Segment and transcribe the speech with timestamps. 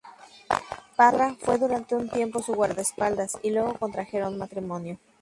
[0.95, 4.97] Parra fue durante un tiempo su guardaespaldas y luego contrajeron matrimonio.